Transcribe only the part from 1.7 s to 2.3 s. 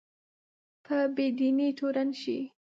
تورن